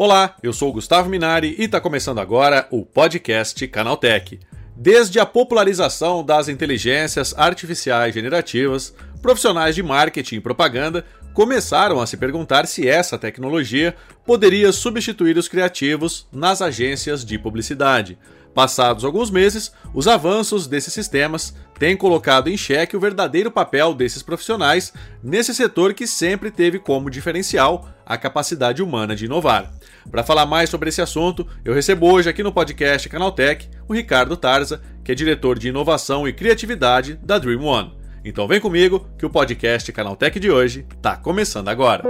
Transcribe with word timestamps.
Olá, 0.00 0.36
eu 0.44 0.52
sou 0.52 0.72
Gustavo 0.72 1.10
Minari 1.10 1.56
e 1.58 1.64
está 1.64 1.80
começando 1.80 2.20
agora 2.20 2.68
o 2.70 2.86
podcast 2.86 3.66
Canaltech. 3.66 4.38
Desde 4.76 5.18
a 5.18 5.26
popularização 5.26 6.24
das 6.24 6.48
inteligências 6.48 7.34
artificiais 7.36 8.14
generativas, 8.14 8.94
profissionais 9.20 9.74
de 9.74 9.82
marketing 9.82 10.36
e 10.36 10.40
propaganda 10.40 11.04
começaram 11.34 12.00
a 12.00 12.06
se 12.06 12.16
perguntar 12.16 12.68
se 12.68 12.86
essa 12.86 13.18
tecnologia 13.18 13.96
poderia 14.24 14.70
substituir 14.70 15.36
os 15.36 15.48
criativos 15.48 16.28
nas 16.30 16.62
agências 16.62 17.24
de 17.24 17.36
publicidade. 17.36 18.16
Passados 18.54 19.04
alguns 19.04 19.32
meses, 19.32 19.72
os 19.92 20.06
avanços 20.06 20.68
desses 20.68 20.94
sistemas 20.94 21.56
têm 21.78 21.96
colocado 21.96 22.48
em 22.48 22.56
xeque 22.56 22.96
o 22.96 23.00
verdadeiro 23.00 23.50
papel 23.50 23.94
desses 23.94 24.22
profissionais 24.22 24.92
nesse 25.22 25.54
setor 25.54 25.94
que 25.94 26.06
sempre 26.06 26.50
teve 26.50 26.78
como 26.78 27.10
diferencial 27.10 27.88
a 28.04 28.16
capacidade 28.16 28.82
humana 28.82 29.14
de 29.14 29.26
inovar. 29.26 29.72
Para 30.10 30.24
falar 30.24 30.46
mais 30.46 30.70
sobre 30.70 30.88
esse 30.88 31.02
assunto, 31.02 31.46
eu 31.64 31.74
recebo 31.74 32.10
hoje 32.10 32.28
aqui 32.28 32.42
no 32.42 32.52
podcast 32.52 33.08
Canaltech 33.08 33.68
o 33.86 33.94
Ricardo 33.94 34.36
Tarza, 34.36 34.80
que 35.04 35.12
é 35.12 35.14
diretor 35.14 35.58
de 35.58 35.68
inovação 35.68 36.26
e 36.26 36.32
criatividade 36.32 37.14
da 37.22 37.38
Dream 37.38 37.62
One. 37.62 37.92
Então 38.24 38.48
vem 38.48 38.60
comigo 38.60 39.06
que 39.18 39.26
o 39.26 39.30
podcast 39.30 39.92
Canaltech 39.92 40.40
de 40.40 40.50
hoje 40.50 40.86
está 40.96 41.16
começando 41.16 41.68
agora. 41.68 42.02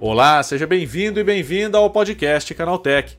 Olá, 0.00 0.40
seja 0.42 0.66
bem-vindo 0.66 1.18
e 1.18 1.24
bem-vinda 1.24 1.78
ao 1.78 1.90
podcast 1.90 2.54
Canaltech, 2.54 3.18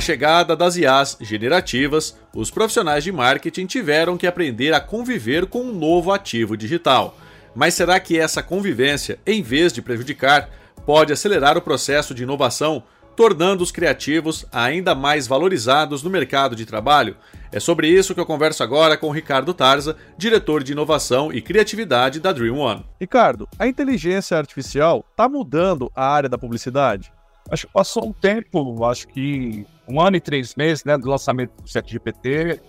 A 0.00 0.02
chegada 0.02 0.56
das 0.56 0.78
IAs 0.78 1.18
generativas, 1.20 2.16
os 2.34 2.50
profissionais 2.50 3.04
de 3.04 3.12
marketing 3.12 3.66
tiveram 3.66 4.16
que 4.16 4.26
aprender 4.26 4.72
a 4.72 4.80
conviver 4.80 5.44
com 5.44 5.60
um 5.60 5.74
novo 5.74 6.10
ativo 6.10 6.56
digital. 6.56 7.18
Mas 7.54 7.74
será 7.74 8.00
que 8.00 8.18
essa 8.18 8.42
convivência, 8.42 9.18
em 9.26 9.42
vez 9.42 9.74
de 9.74 9.82
prejudicar, 9.82 10.48
pode 10.86 11.12
acelerar 11.12 11.58
o 11.58 11.60
processo 11.60 12.14
de 12.14 12.22
inovação, 12.22 12.82
tornando 13.14 13.62
os 13.62 13.70
criativos 13.70 14.46
ainda 14.50 14.94
mais 14.94 15.26
valorizados 15.26 16.02
no 16.02 16.08
mercado 16.08 16.56
de 16.56 16.64
trabalho? 16.64 17.14
É 17.52 17.60
sobre 17.60 17.86
isso 17.86 18.14
que 18.14 18.20
eu 18.20 18.26
converso 18.26 18.62
agora 18.62 18.96
com 18.96 19.10
Ricardo 19.10 19.52
Tarza, 19.52 19.98
diretor 20.16 20.62
de 20.62 20.72
inovação 20.72 21.30
e 21.30 21.42
criatividade 21.42 22.20
da 22.20 22.32
Dream 22.32 22.56
One. 22.56 22.86
Ricardo, 22.98 23.46
a 23.58 23.66
inteligência 23.66 24.38
artificial 24.38 25.04
está 25.10 25.28
mudando 25.28 25.92
a 25.94 26.10
área 26.10 26.28
da 26.28 26.38
publicidade? 26.38 27.12
Acho 27.48 27.66
que 27.66 27.72
passou 27.72 28.06
um 28.06 28.12
tempo, 28.12 28.84
acho 28.84 29.08
que 29.08 29.66
um 29.88 30.00
ano 30.00 30.16
e 30.16 30.20
três 30.20 30.54
meses, 30.54 30.84
né, 30.84 30.96
do 30.96 31.08
lançamento 31.08 31.62
do 31.62 31.68
ChatGPT, 31.68 32.60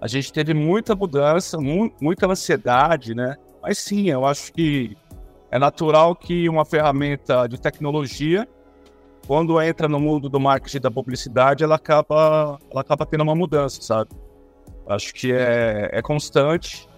a 0.00 0.06
gente 0.06 0.32
teve 0.32 0.52
muita 0.52 0.94
mudança, 0.94 1.58
mu 1.58 1.90
muita 2.00 2.26
ansiedade, 2.26 3.14
né? 3.14 3.36
Mas 3.62 3.78
sim, 3.78 4.10
eu 4.10 4.26
acho 4.26 4.52
que 4.52 4.96
é 5.50 5.58
natural 5.58 6.14
que 6.16 6.48
uma 6.48 6.64
ferramenta 6.64 7.46
de 7.46 7.60
tecnologia, 7.60 8.46
quando 9.26 9.60
entra 9.62 9.88
no 9.88 10.00
mundo 10.00 10.28
do 10.28 10.38
marketing 10.38 10.80
da 10.80 10.90
publicidade, 10.90 11.64
ela 11.64 11.76
acaba, 11.76 12.58
ela 12.70 12.80
acaba 12.80 13.06
tendo 13.06 13.22
uma 13.22 13.34
mudança, 13.34 13.80
sabe? 13.80 14.10
Acho 14.86 15.14
que 15.14 15.32
é, 15.32 15.90
é 15.92 16.02
constante. 16.02 16.88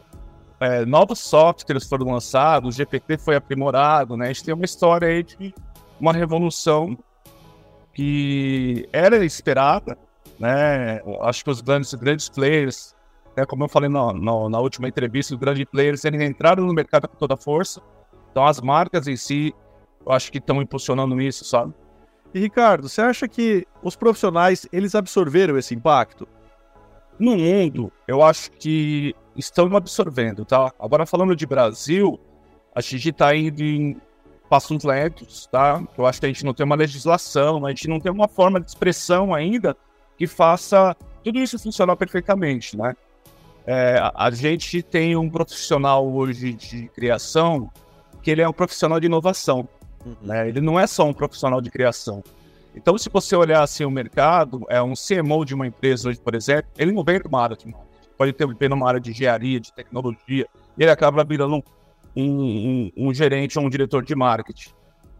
É, 0.59 0.84
novos 0.86 1.19
softwares 1.19 1.86
foram 1.86 2.10
lançados, 2.10 2.75
o 2.75 2.76
GPT 2.76 3.19
foi 3.19 3.36
aprimorado, 3.36 4.16
né? 4.16 4.25
A 4.25 4.28
gente 4.32 4.44
tem 4.44 4.54
uma 4.54 4.65
história 4.65 5.06
aí 5.06 5.22
de 5.22 5.54
uma 6.00 6.12
revolução 6.12 6.97
que 7.97 8.87
era 8.93 9.25
esperada, 9.25 9.97
né? 10.39 11.01
Acho 11.23 11.43
que 11.43 11.51
os 11.51 11.62
grandes, 11.62 11.95
grandes 11.95 12.29
players, 12.29 12.95
né, 13.34 13.47
como 13.47 13.65
eu 13.65 13.69
falei 13.71 13.89
na, 13.89 14.12
na, 14.12 14.51
na, 14.51 14.61
última 14.61 14.87
entrevista, 14.87 15.33
os 15.33 15.41
grandes 15.41 15.65
players 15.65 16.05
eles 16.05 16.21
entraram 16.21 16.67
no 16.67 16.75
mercado 16.75 17.09
com 17.09 17.17
toda 17.17 17.33
a 17.33 17.39
força. 17.39 17.81
Então 18.31 18.45
as 18.45 18.61
marcas 18.61 19.09
em 19.09 19.17
si, 19.17 19.55
eu 20.05 20.12
acho 20.12 20.31
que 20.31 20.37
estão 20.37 20.61
impulsionando 20.61 21.19
isso, 21.23 21.43
sabe? 21.47 21.73
E 22.34 22.39
Ricardo, 22.39 22.87
você 22.87 23.01
acha 23.01 23.27
que 23.27 23.67
os 23.83 23.97
profissionais 23.97 24.69
eles 24.71 24.95
absorveram 24.95 25.57
esse 25.57 25.75
impacto? 25.75 26.28
No 27.19 27.34
mundo, 27.34 27.91
eu 28.07 28.23
acho 28.23 28.51
que 28.51 29.15
estão 29.34 29.75
absorvendo, 29.75 30.45
tá? 30.45 30.71
Agora 30.78 31.07
falando 31.07 31.34
de 31.34 31.47
Brasil, 31.47 32.21
a 32.75 32.83
gente 32.83 33.09
está 33.09 33.34
indo 33.34 33.63
em 33.63 33.97
passos 34.49 34.84
lentos, 34.84 35.47
tá? 35.47 35.83
Eu 35.97 36.07
acho 36.07 36.21
que 36.21 36.27
a 36.27 36.29
gente 36.29 36.45
não 36.45 36.55
tem 36.55 36.65
uma 36.65 36.77
legislação, 36.77 37.65
a 37.67 37.71
gente 37.71 37.89
não 37.89 38.01
tem 38.01 38.11
uma 38.11 38.29
forma 38.29 38.61
de 38.61 38.69
expressão 38.69 39.34
ainda 39.34 39.77
que 40.17 40.27
faça 40.27 40.97
tudo 41.23 41.39
isso 41.39 41.59
funcionar 41.59 41.97
perfeitamente, 41.97 42.77
né? 42.77 42.95
É, 43.67 44.01
a 44.15 44.31
gente 44.31 44.81
tem 44.83 45.17
um 45.17 45.29
profissional 45.29 46.07
hoje 46.09 46.53
de 46.53 46.89
criação 46.89 47.71
que 48.23 48.31
ele 48.31 48.41
é 48.41 48.49
um 48.49 48.53
profissional 48.53 49.01
de 49.01 49.07
inovação, 49.07 49.69
uhum. 50.05 50.17
né? 50.23 50.49
Ele 50.49 50.61
não 50.61 50.78
é 50.78 50.87
só 50.87 51.05
um 51.05 51.13
profissional 51.13 51.61
de 51.61 51.71
criação. 51.71 52.23
Então, 52.75 52.97
se 52.99 53.09
você 53.09 53.34
olhar 53.34 53.63
assim 53.63 53.84
o 53.84 53.91
mercado, 53.91 54.65
é 54.69 54.81
um 54.83 54.93
CMO 54.93 55.45
de 55.45 55.55
uma 55.55 55.67
empresa 55.67 56.11
hoje, 56.11 56.21
por 56.21 56.34
exemplo, 56.34 56.71
ele 56.77 56.93
não 56.93 57.03
vem 57.03 57.19
de 57.19 57.27
uma 57.27 57.43
área 57.43 57.57
de 57.57 57.67
marketing. 57.67 57.97
Pode 58.17 58.33
ter 58.33 58.47
vem 58.47 58.69
numa 58.69 58.87
área 58.87 59.01
de 59.01 59.11
engenharia, 59.11 59.59
de 59.59 59.73
tecnologia, 59.73 60.47
e 60.77 60.83
ele 60.83 60.91
acaba 60.91 61.25
virando 61.25 61.57
um 61.57 61.63
um, 62.16 62.91
um, 62.97 63.12
gerente 63.12 63.59
ou 63.59 63.65
um 63.65 63.69
diretor 63.69 64.03
de 64.03 64.15
marketing. 64.15 64.71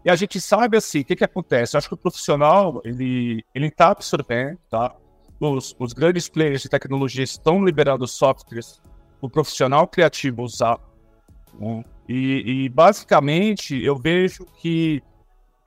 E 0.03 0.09
a 0.09 0.15
gente 0.15 0.39
sabe 0.41 0.77
assim, 0.77 1.01
o 1.01 1.05
que, 1.05 1.15
que 1.15 1.23
acontece? 1.23 1.75
Eu 1.75 1.79
acho 1.79 1.87
que 1.87 1.93
o 1.93 1.97
profissional, 1.97 2.81
ele 2.83 3.43
está 3.53 3.89
absorvendo, 3.91 4.57
tá? 4.69 4.95
Os, 5.39 5.75
os 5.77 5.93
grandes 5.93 6.27
players 6.27 6.63
de 6.63 6.69
tecnologia 6.69 7.23
estão 7.23 7.63
liberando 7.63 8.07
softwares 8.07 8.81
para 9.19 9.27
o 9.27 9.29
profissional 9.29 9.87
criativo 9.87 10.41
usar. 10.41 10.79
Né? 11.59 11.83
E, 12.09 12.63
e, 12.65 12.69
basicamente 12.69 13.75
eu 13.83 13.95
vejo 13.95 14.45
que 14.59 15.03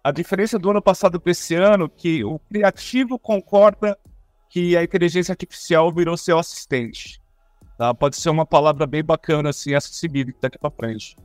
a 0.03 0.11
diferença 0.11 0.59
do 0.59 0.71
ano 0.71 0.81
passado 0.81 1.21
para 1.21 1.31
esse 1.31 1.55
ano 1.55 1.89
que 1.89 2.25
o 2.25 2.39
criativo 2.39 3.19
concorda 3.19 3.97
que 4.49 4.77
a 4.77 4.83
inteligência 4.83 5.33
artificial 5.33 5.93
virou 5.93 6.17
seu 6.17 6.39
assistente. 6.39 7.20
Tá? 7.81 7.95
Pode 7.95 8.17
ser 8.19 8.29
uma 8.29 8.45
palavra 8.45 8.87
bem 8.87 9.03
bacana, 9.03 9.49
assim, 9.49 9.73
acessível 9.73 10.35
daqui 10.39 10.59
para 10.59 10.71
frente. 10.71 11.17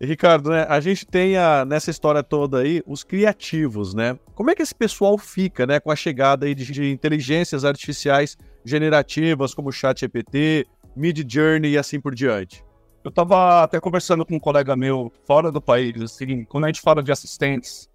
E, 0.00 0.04
Ricardo, 0.04 0.50
né, 0.50 0.66
a 0.68 0.80
gente 0.80 1.06
tem 1.06 1.36
a, 1.36 1.64
nessa 1.64 1.92
história 1.92 2.24
toda 2.24 2.58
aí 2.58 2.82
os 2.84 3.04
criativos, 3.04 3.94
né? 3.94 4.18
Como 4.34 4.50
é 4.50 4.54
que 4.56 4.62
esse 4.62 4.74
pessoal 4.74 5.16
fica, 5.16 5.64
né, 5.64 5.78
com 5.78 5.92
a 5.92 5.94
chegada 5.94 6.44
aí 6.44 6.56
de, 6.56 6.64
de 6.72 6.90
inteligências 6.90 7.64
artificiais 7.64 8.36
generativas 8.64 9.54
como 9.54 9.68
o 9.68 9.72
ChatGPT, 9.72 10.66
Mid 10.96 11.24
Journey 11.32 11.74
e 11.74 11.78
assim 11.78 12.00
por 12.00 12.16
diante? 12.16 12.64
Eu 13.04 13.10
estava 13.10 13.62
até 13.62 13.78
conversando 13.78 14.26
com 14.26 14.34
um 14.34 14.40
colega 14.40 14.74
meu 14.74 15.12
fora 15.24 15.52
do 15.52 15.62
país, 15.62 16.02
assim, 16.02 16.44
quando 16.46 16.64
a 16.64 16.66
gente 16.66 16.80
fala 16.80 17.00
de 17.00 17.12
assistentes, 17.12 17.88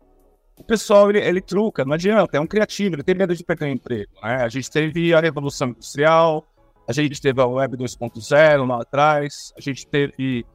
o 0.55 0.63
pessoal 0.63 1.09
ele, 1.09 1.19
ele 1.19 1.41
truca, 1.41 1.83
não 1.83 1.91
adianta, 1.91 2.37
é 2.37 2.39
um 2.39 2.47
criativo, 2.47 2.95
ele 2.95 3.03
tem 3.03 3.15
medo 3.15 3.35
de 3.35 3.43
perder 3.43 3.65
o 3.65 3.67
emprego. 3.67 4.11
Né? 4.23 4.35
A 4.35 4.47
gente 4.47 4.71
teve 4.71 5.13
a 5.13 5.19
Revolução 5.19 5.71
Industrial, 5.71 6.47
a 6.87 6.93
gente 6.93 7.21
teve 7.21 7.41
a 7.41 7.45
Web 7.45 7.77
2.0 7.77 8.65
lá 8.65 8.81
atrás, 8.81 9.53
a 9.57 9.61
gente 9.61 9.85
teve 9.85 10.45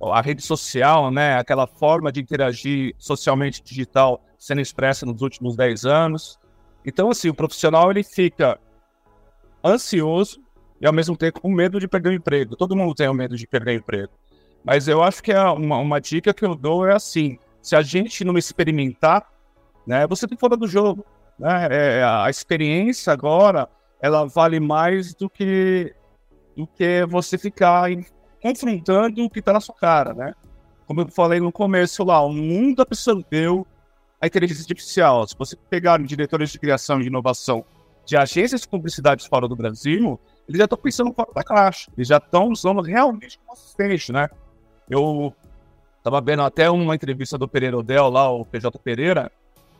a 0.00 0.20
rede 0.20 0.42
social, 0.42 1.10
né, 1.10 1.38
aquela 1.38 1.66
forma 1.66 2.10
de 2.10 2.20
interagir 2.20 2.94
socialmente 2.98 3.62
digital 3.62 4.22
sendo 4.38 4.60
expressa 4.60 5.06
nos 5.06 5.22
últimos 5.22 5.56
10 5.56 5.86
anos. 5.86 6.38
Então, 6.84 7.10
assim, 7.10 7.28
o 7.28 7.34
profissional 7.34 7.90
ele 7.90 8.02
fica 8.02 8.58
ansioso 9.64 10.40
e 10.80 10.86
ao 10.86 10.92
mesmo 10.92 11.16
tempo 11.16 11.40
com 11.40 11.50
medo 11.50 11.80
de 11.80 11.88
perder 11.88 12.10
o 12.10 12.12
emprego. 12.12 12.56
Todo 12.56 12.76
mundo 12.76 12.94
tem 12.94 13.08
o 13.08 13.14
medo 13.14 13.36
de 13.36 13.46
perder 13.46 13.76
o 13.76 13.78
emprego. 13.80 14.12
Mas 14.64 14.88
eu 14.88 15.02
acho 15.02 15.22
que 15.22 15.32
é 15.32 15.42
uma, 15.42 15.78
uma 15.78 16.00
dica 16.00 16.34
que 16.34 16.44
eu 16.44 16.54
dou 16.54 16.86
é 16.86 16.94
assim: 16.94 17.38
se 17.62 17.74
a 17.74 17.82
gente 17.82 18.24
não 18.24 18.36
experimentar, 18.36 19.26
né, 19.86 20.06
você 20.06 20.26
tem 20.26 20.36
fora 20.36 20.56
do 20.56 20.66
jogo. 20.66 21.04
Né? 21.38 21.68
É, 21.70 22.04
a 22.04 22.28
experiência 22.28 23.12
agora 23.12 23.68
ela 24.00 24.26
vale 24.26 24.60
mais 24.60 25.14
do 25.14 25.28
que 25.28 25.94
do 26.56 26.66
que 26.66 27.04
você 27.06 27.36
ficar 27.36 27.90
confrontando 28.40 29.24
o 29.24 29.30
que 29.30 29.40
está 29.40 29.52
na 29.52 29.60
sua 29.60 29.74
cara, 29.74 30.14
né? 30.14 30.32
Como 30.86 31.02
eu 31.02 31.08
falei 31.08 31.40
no 31.40 31.52
começo 31.52 32.02
lá, 32.04 32.20
o 32.24 32.32
mundo 32.32 32.80
absorveu 32.80 33.66
a 34.20 34.26
inteligência 34.26 34.62
artificial. 34.62 35.26
Se 35.26 35.36
você 35.36 35.56
pegar 35.68 36.02
diretores 36.02 36.50
de 36.50 36.58
criação 36.58 37.00
e 37.00 37.06
inovação 37.06 37.64
de 38.06 38.16
agências 38.16 38.62
de 38.62 38.68
publicidade 38.68 39.28
fora 39.28 39.48
do 39.48 39.56
Brasil, 39.56 40.18
eles 40.48 40.58
já 40.58 40.64
estão 40.64 40.78
pensando 40.78 41.12
fora 41.12 41.28
da 41.34 41.42
caixa. 41.42 41.90
Eles 41.96 42.08
já 42.08 42.18
estão 42.18 42.48
usando 42.48 42.80
realmente 42.80 43.38
como 43.38 43.52
assistente, 43.52 44.12
né? 44.12 44.28
Eu 44.88 45.34
estava 45.98 46.20
vendo 46.20 46.42
até 46.42 46.70
uma 46.70 46.94
entrevista 46.94 47.36
do 47.36 47.48
Pereira 47.48 47.76
Odell 47.76 48.08
lá, 48.08 48.30
o 48.30 48.44
PJ 48.44 48.78
Pereira, 48.78 49.30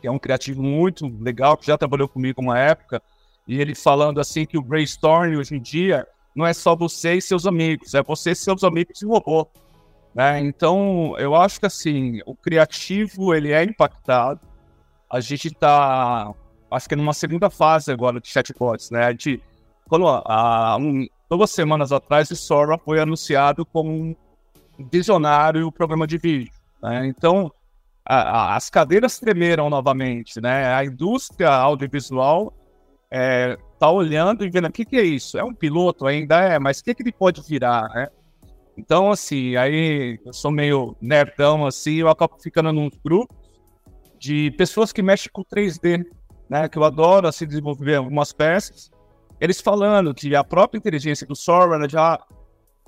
que 0.01 0.07
é 0.07 0.11
um 0.11 0.19
criativo 0.19 0.61
muito 0.61 1.07
legal, 1.21 1.55
que 1.55 1.65
já 1.65 1.77
trabalhou 1.77 2.09
comigo 2.09 2.41
uma 2.41 2.59
época, 2.59 3.01
e 3.47 3.61
ele 3.61 3.73
falando 3.73 4.19
assim 4.19 4.45
que 4.45 4.57
o 4.57 4.61
brainstorming 4.61 5.37
hoje 5.37 5.55
em 5.55 5.61
dia 5.61 6.05
não 6.35 6.45
é 6.45 6.53
só 6.53 6.75
você 6.75 7.15
e 7.15 7.21
seus 7.21 7.45
amigos, 7.47 7.93
é 7.93 8.03
você 8.03 8.31
e 8.31 8.35
seus 8.35 8.63
amigos 8.63 9.01
e 9.01 9.05
o 9.05 9.09
robô. 9.09 9.49
Né? 10.13 10.39
Então, 10.41 11.15
eu 11.17 11.35
acho 11.35 11.59
que 11.59 11.65
assim, 11.65 12.19
o 12.25 12.35
criativo 12.35 13.33
ele 13.33 13.51
é 13.51 13.63
impactado. 13.63 14.39
A 15.09 15.19
gente 15.19 15.47
está, 15.47 16.33
acho 16.69 16.89
que 16.89 16.95
numa 16.95 17.13
segunda 17.13 17.49
fase 17.49 17.91
agora 17.91 18.19
de 18.19 18.27
chatbots, 18.27 18.91
né? 18.91 19.05
A 19.05 19.11
gente, 19.11 19.41
quando 19.87 20.07
há 20.07 20.75
um, 20.77 21.07
duas 21.29 21.51
semanas 21.51 21.91
atrás, 21.91 22.29
o 22.29 22.35
Sora 22.35 22.77
foi 22.77 22.99
anunciado 22.99 23.65
como 23.65 23.89
um 23.89 24.15
visionário 24.91 25.71
programa 25.71 26.05
de 26.05 26.17
vídeo. 26.17 26.51
Né? 26.83 27.07
Então, 27.07 27.51
a, 28.05 28.15
a, 28.15 28.55
as 28.55 28.69
cadeiras 28.69 29.17
tremeram 29.17 29.69
novamente, 29.69 30.41
né? 30.41 30.73
A 30.73 30.83
indústria 30.83 31.49
audiovisual 31.49 32.53
é, 33.11 33.57
tá 33.79 33.89
olhando 33.89 34.45
e 34.45 34.49
vendo 34.49 34.67
o 34.67 34.71
que, 34.71 34.85
que 34.85 34.97
é 34.97 35.03
isso. 35.03 35.37
É 35.37 35.43
um 35.43 35.53
piloto 35.53 36.05
ainda? 36.05 36.39
É, 36.39 36.59
mas 36.59 36.79
o 36.79 36.83
que, 36.83 36.93
que 36.93 37.03
ele 37.03 37.11
pode 37.11 37.41
virar, 37.41 37.89
né? 37.89 38.07
Então, 38.77 39.11
assim, 39.11 39.55
aí 39.55 40.19
eu 40.23 40.33
sou 40.33 40.51
meio 40.51 40.95
nerdão, 41.01 41.65
assim, 41.65 41.95
eu 41.95 42.09
acabo 42.09 42.37
ficando 42.39 42.71
num 42.71 42.89
grupo 43.03 43.33
de 44.19 44.51
pessoas 44.51 44.91
que 44.91 45.01
mexem 45.01 45.31
com 45.31 45.43
3D, 45.43 46.05
né? 46.49 46.69
Que 46.69 46.77
eu 46.77 46.83
adoro, 46.83 47.27
assim, 47.27 47.47
desenvolver 47.47 47.95
algumas 47.95 48.31
peças. 48.31 48.91
Eles 49.39 49.61
falando 49.61 50.13
que 50.13 50.35
a 50.35 50.43
própria 50.43 50.77
inteligência 50.77 51.25
do 51.25 51.35
Sora 51.35 51.87
já 51.89 52.19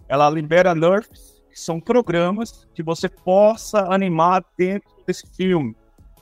ela 0.07 0.29
libera 0.29 0.73
nerfs, 0.73 1.43
que 1.51 1.59
são 1.59 1.79
programas 1.79 2.67
que 2.73 2.81
você 2.81 3.07
possa 3.07 3.93
animar 3.93 4.43
dentro 4.57 4.89
desse 5.05 5.27
filme. 5.35 5.75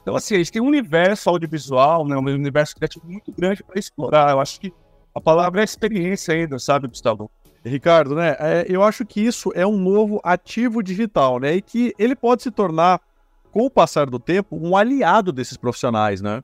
Então, 0.08 0.16
assim, 0.16 0.36
a 0.36 0.38
gente 0.38 0.54
tem 0.54 0.62
um 0.62 0.68
universo 0.68 1.30
audiovisual, 1.30 2.08
né, 2.08 2.16
um 2.16 2.22
universo 2.22 2.74
criativo 2.74 3.06
muito 3.06 3.30
grande 3.30 3.62
para 3.62 3.78
explorar. 3.78 4.32
Eu 4.32 4.40
acho 4.40 4.58
que 4.58 4.72
a 5.14 5.20
palavra 5.20 5.60
é 5.60 5.66
experiência 5.66 6.34
ainda, 6.34 6.58
sabe, 6.60 6.88
Gustavo? 6.88 7.30
Ricardo, 7.66 8.16
né? 8.16 8.38
É, 8.40 8.66
eu 8.70 8.84
acho 8.84 9.06
que 9.06 9.20
isso 9.20 9.52
é 9.54 9.68
um 9.68 9.78
novo 9.78 10.22
ativo 10.24 10.82
digital, 10.82 11.42
né? 11.42 11.56
E 11.56 11.62
que 11.62 11.94
ele 12.00 12.16
pode 12.16 12.42
se 12.42 12.50
tornar, 12.50 13.02
com 13.52 13.66
o 13.66 13.70
passar 13.70 14.10
do 14.10 14.18
tempo, 14.18 14.58
um 14.58 14.78
aliado 14.78 15.34
desses 15.34 15.58
profissionais, 15.58 16.22
né? 16.22 16.42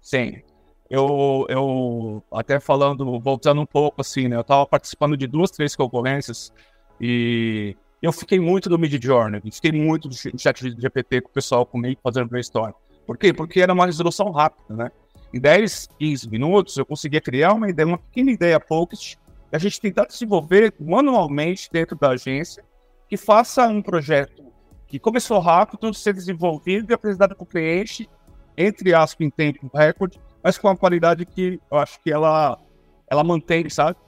Sim. 0.00 0.40
Eu, 0.88 1.44
eu 1.48 2.22
até 2.30 2.60
falando, 2.60 3.18
voltando 3.18 3.60
um 3.60 3.66
pouco 3.66 4.00
assim, 4.00 4.28
né? 4.28 4.36
Eu 4.36 4.42
estava 4.42 4.64
participando 4.64 5.16
de 5.16 5.26
duas, 5.26 5.50
três 5.50 5.74
concorrências 5.74 6.52
e 7.00 7.76
eu 8.00 8.12
fiquei 8.12 8.38
muito 8.38 8.68
do 8.68 8.78
Mid 8.78 9.02
Journey, 9.02 9.40
fiquei 9.52 9.72
muito 9.72 10.08
do 10.08 10.14
chat 10.14 10.72
de 10.72 10.80
GPT 10.80 11.22
com 11.22 11.30
o 11.30 11.32
pessoal 11.32 11.66
comigo 11.66 12.00
fazendo 12.00 12.28
brainstorm. 12.28 12.72
Por 13.06 13.16
quê? 13.18 13.32
Porque 13.32 13.60
era 13.60 13.72
uma 13.72 13.86
resolução 13.86 14.30
rápida, 14.30 14.74
né? 14.74 14.90
Em 15.32 15.40
10, 15.40 15.88
15 15.98 16.28
minutos, 16.28 16.76
eu 16.76 16.84
conseguia 16.84 17.20
criar 17.20 17.54
uma 17.54 17.68
ideia, 17.68 17.86
uma 17.86 17.98
pequena 17.98 18.30
ideia 18.30 18.60
Pocket, 18.60 19.14
a 19.50 19.58
gente 19.58 19.80
tentar 19.80 20.06
desenvolver 20.06 20.74
manualmente 20.80 21.68
dentro 21.70 21.96
da 21.96 22.10
agência, 22.10 22.64
que 23.08 23.16
faça 23.16 23.66
um 23.66 23.82
projeto 23.82 24.42
que 24.86 24.98
começou 24.98 25.38
rápido, 25.38 25.92
ser 25.94 26.14
desenvolvido 26.14 26.90
e 26.90 26.94
apresentado 26.94 27.34
para 27.34 27.42
o 27.42 27.46
cliente, 27.46 28.08
entre 28.56 28.94
aspas, 28.94 29.26
em 29.26 29.30
tempo 29.30 29.70
recorde, 29.74 30.20
mas 30.42 30.58
com 30.58 30.68
uma 30.68 30.76
qualidade 30.76 31.24
que 31.24 31.60
eu 31.70 31.78
acho 31.78 32.00
que 32.00 32.12
ela, 32.12 32.58
ela 33.10 33.24
mantém, 33.24 33.68
sabe? 33.70 33.98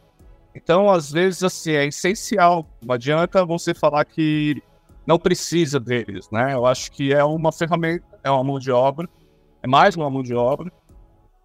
Então, 0.54 0.90
às 0.90 1.10
vezes, 1.10 1.42
assim, 1.42 1.72
é 1.72 1.86
essencial. 1.86 2.66
Não 2.82 2.94
adianta 2.94 3.44
você 3.44 3.74
falar 3.74 4.04
que 4.04 4.62
não 5.06 5.18
precisa 5.18 5.80
deles, 5.80 6.30
né? 6.30 6.54
Eu 6.54 6.64
acho 6.64 6.92
que 6.92 7.12
é 7.12 7.24
uma 7.24 7.50
ferramenta, 7.50 8.04
é 8.24 8.30
uma 8.30 8.42
mão 8.42 8.58
de 8.58 8.72
obra, 8.72 9.08
é 9.62 9.66
mais 9.68 9.94
uma 9.94 10.10
mão 10.10 10.22
de 10.22 10.34
obra. 10.34 10.72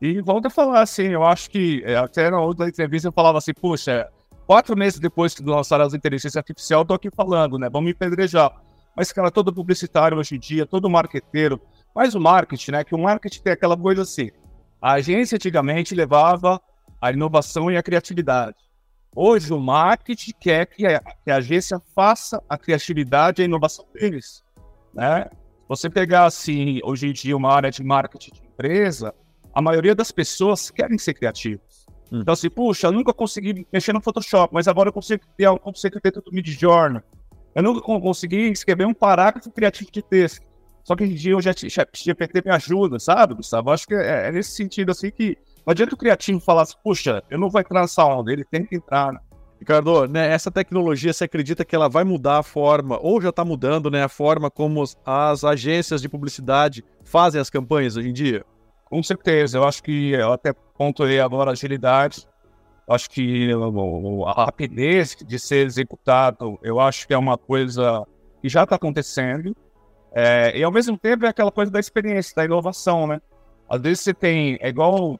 E 0.01 0.21
volta 0.21 0.47
a 0.47 0.51
falar 0.51 0.81
assim, 0.81 1.07
eu 1.07 1.23
acho 1.23 1.49
que 1.49 1.83
é, 1.85 1.97
até 1.97 2.31
na 2.31 2.39
outra 2.39 2.69
entrevista 2.69 3.09
eu 3.09 3.11
falava 3.11 3.37
assim, 3.37 3.53
puxa, 3.53 4.09
quatro 4.47 4.75
meses 4.75 4.97
depois 4.99 5.35
que 5.35 5.43
lançaram 5.43 5.85
as 5.85 5.93
inteligências 5.93 6.37
artificiais, 6.37 6.79
eu 6.79 6.85
tô 6.85 6.93
aqui 6.93 7.09
falando, 7.13 7.59
né? 7.59 7.69
Vamos 7.69 7.89
me 7.89 7.93
pedrejar. 7.93 8.51
Mas, 8.95 9.11
cara, 9.11 9.29
todo 9.29 9.53
publicitário 9.53 10.17
hoje 10.17 10.35
em 10.35 10.39
dia, 10.39 10.65
todo 10.65 10.89
marqueteiro, 10.89 11.61
mais 11.93 12.15
o 12.15 12.19
marketing, 12.19 12.71
né? 12.71 12.83
Que 12.83 12.95
o 12.95 12.97
marketing 12.97 13.41
tem 13.41 13.53
aquela 13.53 13.77
coisa 13.77 14.03
assim. 14.03 14.31
A 14.81 14.93
agência 14.93 15.35
antigamente 15.35 15.93
levava 15.93 16.61
a 17.01 17.11
inovação 17.11 17.69
e 17.69 17.77
a 17.77 17.83
criatividade. 17.83 18.55
Hoje 19.15 19.51
o 19.51 19.59
marketing 19.59 20.31
quer 20.39 20.65
que 20.65 20.85
a, 20.85 20.99
que 20.99 21.31
a 21.31 21.37
agência 21.37 21.81
faça 21.93 22.41
a 22.47 22.57
criatividade 22.57 23.41
e 23.41 23.43
a 23.43 23.45
inovação 23.45 23.85
deles. 23.93 24.43
Né? 24.93 25.29
Você 25.69 25.87
pegar 25.87 26.25
assim, 26.25 26.79
hoje 26.83 27.07
em 27.07 27.13
dia, 27.13 27.37
uma 27.37 27.53
área 27.53 27.69
de 27.69 27.83
marketing 27.83 28.31
de 28.33 28.41
empresa, 28.41 29.13
a 29.53 29.61
maioria 29.61 29.93
das 29.93 30.11
pessoas 30.11 30.71
querem 30.71 30.97
ser 30.97 31.13
criativos. 31.13 31.85
Hum. 32.11 32.21
Então, 32.21 32.33
assim, 32.33 32.49
puxa, 32.49 32.87
eu 32.87 32.91
nunca 32.91 33.13
consegui 33.13 33.67
mexer 33.71 33.93
no 33.93 34.01
Photoshop, 34.01 34.51
mas 34.51 34.67
agora 34.67 34.89
eu 34.89 34.93
consigo 34.93 35.23
criar 35.37 35.53
um 35.53 35.59
conceito 35.59 35.99
dentro 36.03 36.23
do 36.23 36.31
Midjourney. 36.31 37.03
Eu 37.53 37.61
nunca 37.61 37.81
consegui 37.81 38.49
escrever 38.49 38.87
um 38.87 38.93
parágrafo 38.95 39.51
criativo 39.51 39.91
de 39.91 40.01
texto. 40.01 40.49
Só 40.83 40.95
que 40.95 41.03
hoje 41.03 41.13
em 41.13 41.15
dia 41.15 41.37
o 41.37 41.41
GPT 41.41 42.41
me 42.43 42.51
ajuda, 42.51 42.97
sabe, 42.97 43.35
Gustavo? 43.35 43.69
Acho 43.69 43.85
que 43.85 43.93
é, 43.93 44.27
é 44.27 44.31
nesse 44.31 44.51
sentido, 44.51 44.91
assim, 44.91 45.11
que 45.11 45.37
não 45.63 45.71
adianta 45.71 45.93
o 45.93 45.97
criativo 45.97 46.39
falar 46.39 46.63
assim, 46.63 46.75
puxa, 46.83 47.23
eu 47.29 47.37
não 47.37 47.47
vou 47.47 47.61
entrar 47.61 47.81
nessa 47.81 48.03
onda, 48.03 48.31
ele 48.31 48.43
tem 48.43 48.65
que 48.65 48.77
entrar, 48.77 49.13
né? 49.13 49.19
Ricardo, 49.59 50.07
né, 50.07 50.31
essa 50.31 50.49
tecnologia, 50.49 51.11
você 51.11 51.25
acredita 51.25 51.65
que 51.65 51.75
ela 51.75 51.89
vai 51.89 52.05
mudar 52.05 52.39
a 52.39 52.43
forma, 52.43 52.97
ou 53.01 53.21
já 53.21 53.29
está 53.29 53.43
mudando, 53.43 53.91
né, 53.91 54.03
a 54.03 54.09
forma 54.09 54.49
como 54.49 54.83
as 55.05 55.43
agências 55.43 56.01
de 56.01 56.07
publicidade 56.07 56.83
fazem 57.03 57.41
as 57.41 57.49
campanhas 57.49 57.97
hoje 57.97 58.09
em 58.09 58.13
dia? 58.13 58.45
Com 58.85 59.03
certeza, 59.03 59.57
eu 59.57 59.65
acho 59.65 59.83
que 59.83 60.11
eu 60.11 60.31
até 60.31 60.53
pontuei 60.53 61.19
agora 61.19 61.51
agilidade, 61.51 62.25
eu 62.87 62.95
acho 62.95 63.09
que 63.09 63.49
a 64.25 64.43
rapidez 64.45 65.15
de 65.15 65.37
ser 65.37 65.67
executado, 65.67 66.57
eu 66.63 66.79
acho 66.79 67.05
que 67.05 67.13
é 67.13 67.17
uma 67.17 67.37
coisa 67.37 68.07
que 68.41 68.47
já 68.47 68.63
está 68.63 68.77
acontecendo, 68.77 69.53
é, 70.13 70.57
e 70.57 70.63
ao 70.63 70.71
mesmo 70.71 70.97
tempo 70.97 71.25
é 71.25 71.29
aquela 71.29 71.51
coisa 71.51 71.69
da 71.69 71.79
experiência, 71.79 72.33
da 72.35 72.45
inovação, 72.45 73.05
né? 73.05 73.21
Às 73.69 73.81
vezes 73.81 73.99
você 73.99 74.13
tem, 74.13 74.57
é 74.61 74.69
igual 74.69 75.19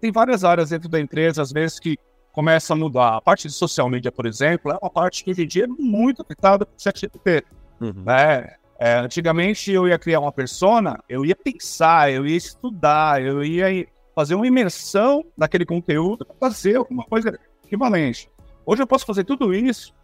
tem 0.00 0.12
várias 0.12 0.44
áreas 0.44 0.70
dentro 0.70 0.88
da 0.88 1.00
empresa, 1.00 1.42
às 1.42 1.52
vezes, 1.52 1.78
que 1.78 1.96
começa 2.36 2.74
a 2.74 2.76
mudar. 2.76 3.16
A 3.16 3.20
parte 3.22 3.48
de 3.48 3.54
social 3.54 3.88
media, 3.88 4.12
por 4.12 4.26
exemplo, 4.26 4.70
é 4.70 4.76
uma 4.82 4.90
parte 4.90 5.24
que 5.24 5.30
hoje 5.30 5.44
em 5.44 5.46
dia 5.46 5.64
é 5.64 5.66
muito 5.66 6.20
afetada 6.20 6.66
por 6.66 6.78
ChatGPT. 6.78 7.42
Uhum. 7.80 8.04
Né? 8.04 8.56
É, 8.78 8.98
antigamente 8.98 9.72
eu 9.72 9.88
ia 9.88 9.98
criar 9.98 10.20
uma 10.20 10.30
persona, 10.30 11.02
eu 11.08 11.24
ia 11.24 11.34
pensar, 11.34 12.12
eu 12.12 12.26
ia 12.26 12.36
estudar, 12.36 13.22
eu 13.22 13.42
ia 13.42 13.88
fazer 14.14 14.34
uma 14.34 14.46
imersão 14.46 15.24
naquele 15.34 15.64
conteúdo 15.64 16.26
para 16.26 16.36
fazer 16.38 16.76
alguma 16.76 17.04
coisa 17.04 17.38
equivalente. 17.64 18.30
Hoje 18.66 18.82
eu 18.82 18.86
posso 18.86 19.06
fazer 19.06 19.24
tudo 19.24 19.54
isso, 19.54 19.94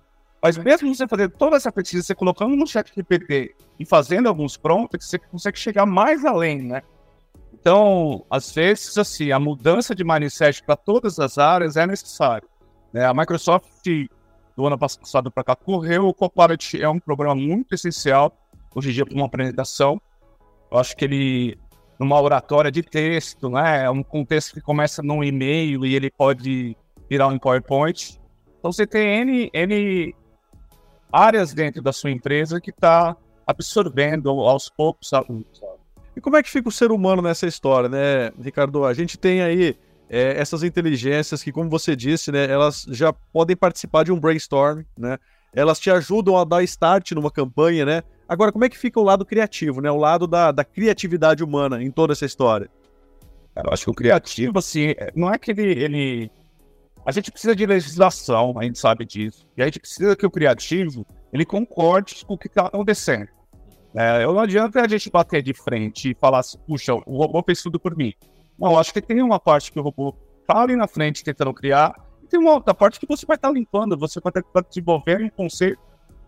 mas 0.43 0.57
mesmo 0.57 0.95
você 0.95 1.07
fazer 1.07 1.29
toda 1.29 1.57
essa 1.57 1.71
pesquisa, 1.71 2.03
você 2.03 2.15
colocando 2.15 2.57
no 2.57 2.67
chat 2.67 2.91
GPT 2.97 3.55
e 3.79 3.85
fazendo 3.85 4.27
alguns 4.27 4.57
prompts, 4.57 5.07
você 5.07 5.19
consegue 5.19 5.59
chegar 5.59 5.85
mais 5.85 6.25
além, 6.25 6.63
né? 6.63 6.83
Então, 7.63 8.27
às 8.29 8.53
vezes, 8.53 8.99
assim, 8.99 9.31
a 9.31 9.39
mudança 9.39 9.95
de 9.95 10.03
mindset 10.03 10.65
para 10.65 10.75
todas 10.75 11.21
as 11.21 11.39
áreas 11.39 11.77
é 11.77 11.87
necessária. 11.87 12.49
Né? 12.93 13.05
A 13.05 13.15
Microsoft, 13.15 13.87
do 14.57 14.67
ano 14.67 14.77
passado 14.77 15.31
para 15.31 15.45
cá, 15.45 15.55
correu. 15.55 16.09
O 16.09 16.13
Copilot 16.13 16.83
é 16.83 16.89
um 16.89 16.99
programa 16.99 17.37
muito 17.37 17.73
essencial, 17.73 18.37
hoje 18.75 18.91
em 18.91 18.93
dia, 18.93 19.07
para 19.07 19.15
uma 19.15 19.27
apresentação. 19.27 20.03
Eu 20.73 20.79
acho 20.79 20.97
que 20.97 21.05
ele, 21.05 21.57
numa 22.01 22.21
oratória 22.21 22.69
de 22.69 22.83
texto, 22.83 23.49
né? 23.49 23.85
é 23.85 23.91
um 23.91 24.03
contexto 24.03 24.55
que 24.55 24.61
começa 24.61 25.01
num 25.01 25.23
e-mail 25.23 25.87
e 25.87 25.95
ele 25.95 26.11
pode 26.11 26.77
virar 27.09 27.29
um 27.29 27.39
PowerPoint. 27.39 28.21
Então, 28.59 28.73
você 28.73 28.89
tem 28.89 29.21
N, 29.21 29.51
N 29.55 30.15
áreas 31.13 31.55
dentro 31.55 31.81
da 31.81 31.93
sua 31.93 32.11
empresa 32.11 32.61
que 32.61 32.71
está 32.71 33.17
absorvendo 33.47 34.31
aos 34.31 34.69
poucos, 34.69 35.11
sabe? 35.11 35.47
E 36.17 36.21
como 36.21 36.37
é 36.37 36.43
que 36.43 36.51
fica 36.51 36.69
o 36.69 36.73
ser 36.73 36.93
humano 36.93 37.23
nessa 37.23 37.47
história, 37.47 37.89
né, 37.89 38.33
Ricardo? 38.41 38.85
A 38.85 38.93
gente 38.93 39.19
tem 39.19 39.43
aí 39.43 39.77
é, 40.09 40.39
essas 40.39 40.63
inteligências 40.63 41.43
que, 41.43 41.51
como 41.51 41.71
você 41.71 41.97
disse, 41.97 42.31
né, 42.31 42.51
elas 42.51 42.87
já 42.91 43.13
podem 43.13 43.57
participar 43.57 44.05
de 44.05 44.13
um 44.13 44.21
brainstorm, 44.21 44.83
né? 44.97 45.19
Elas 45.55 45.79
te 45.79 45.91
ajudam 45.91 46.37
a 46.37 46.45
dar 46.45 46.63
start 46.63 47.13
numa 47.13 47.31
campanha, 47.31 47.85
né? 47.85 48.03
Agora, 48.29 48.53
como 48.53 48.65
é 48.65 48.69
que 48.69 48.79
fica 48.79 48.99
o 48.99 49.03
lado 49.03 49.25
criativo, 49.25 49.81
né? 49.81 49.91
O 49.91 49.97
lado 49.97 50.27
da, 50.27 50.51
da 50.51 50.65
criatividade 50.65 51.45
humana 51.45 51.83
em 51.83 51.91
toda 51.91 52.13
essa 52.13 52.25
história? 52.25 52.71
Eu 53.55 53.71
acho 53.71 53.85
que 53.85 53.91
o 53.91 53.95
criativo, 53.95 54.59
assim, 54.59 54.95
não 55.15 55.33
é 55.33 55.39
que 55.39 55.51
ele, 55.51 55.63
ele... 55.63 56.31
A 57.05 57.13
gente 57.13 57.31
precisa 57.31 57.55
de 57.55 57.67
legislação, 57.67 58.59
a 58.59 58.65
gente 58.65 58.79
sabe 58.79 59.05
disso. 59.05 59.47
E 59.57 59.63
a 59.63 59.67
gente 59.67 59.81
precisa 59.81 60.17
que 60.17 60.25
o 60.25 60.31
criativo, 60.31 61.07
ele 61.33 61.45
concorde 61.45 62.25
com 62.25 62.35
o 62.35 62.39
que 62.39 62.47
está 62.47 62.67
acontecendo. 62.67 63.29
É, 63.95 64.25
não 64.25 64.39
adianta 64.39 64.81
a 64.81 64.89
gente 64.89 65.11
bater 65.11 65.43
de 65.43 65.53
frente 65.53 66.11
e 66.11 66.15
falar 66.15 66.39
assim, 66.39 66.59
puxa, 66.67 66.95
o 66.95 67.19
robô 67.19 67.43
fez 67.45 67.63
tudo 67.63 67.79
por 67.79 67.97
mim. 67.97 68.15
Não, 68.59 68.79
acho 68.79 68.93
que 68.93 69.03
tem 69.03 69.23
uma 69.23 69.39
parte 69.39 69.71
que 69.71 69.79
o 69.79 69.83
robô 69.83 70.15
está 70.41 70.63
ali 70.63 70.77
na 70.77 70.87
frente 70.87 71.23
tentando 71.25 71.53
criar, 71.53 71.95
e 72.23 72.27
tem 72.27 72.41
uma 72.41 72.53
outra 72.53 72.75
parte 72.75 72.99
que 72.99 73.07
você 73.07 73.27
vai 73.27 73.37
estar 73.37 73.49
tá 73.49 73.55
limpando, 73.55 73.99
você 73.99 74.21
vai 74.21 74.31
estar 74.31 74.43
tá 74.43 74.61
desenvolvendo 74.69 75.25
um 75.25 75.31
conceito 75.31 75.81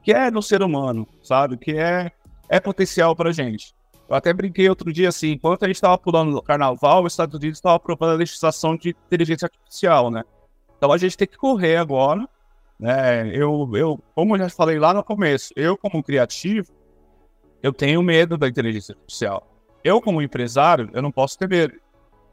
que 0.03 0.13
é 0.13 0.31
no 0.31 0.43
ser 0.43 0.63
humano, 0.63 1.09
sabe? 1.23 1.57
Que 1.57 1.73
é, 1.79 2.13
é 2.49 2.61
potencial 2.61 3.17
para 3.17 3.33
gente. 3.33 3.75
Eu 4.07 4.15
até 4.15 4.33
brinquei 4.35 4.69
outro 4.69 4.93
dia 4.93 5.09
assim, 5.09 5.33
enquanto 5.33 5.63
a 5.63 5.67
gente 5.67 5.77
estava 5.77 5.97
pulando 5.97 6.31
no 6.31 6.43
carnaval, 6.43 7.05
os 7.05 7.15
Estados 7.15 7.35
Unidos 7.35 7.59
estava 7.59 7.77
aprovando 7.77 8.13
a 8.13 8.17
legislação 8.17 8.77
de 8.77 8.91
inteligência 8.91 9.47
artificial, 9.47 10.11
né? 10.11 10.23
Então 10.77 10.93
a 10.93 10.99
gente 10.99 11.17
tem 11.17 11.27
que 11.27 11.39
correr 11.39 11.77
agora, 11.77 12.29
né? 12.79 13.29
Eu, 13.35 13.71
eu, 13.75 13.99
como 14.15 14.35
eu 14.37 14.41
já 14.41 14.51
falei 14.51 14.79
lá 14.79 14.93
no 14.93 15.03
começo, 15.03 15.55
eu 15.57 15.79
como 15.79 16.03
criativo, 16.03 16.71
eu 17.65 17.73
tenho 17.73 18.03
medo 18.03 18.37
da 18.37 18.47
inteligência 18.47 18.93
artificial. 18.93 19.51
Eu 19.83 19.99
como 19.99 20.21
empresário, 20.21 20.91
eu 20.93 21.01
não 21.01 21.11
posso 21.11 21.39
ter 21.39 21.49
medo, 21.49 21.73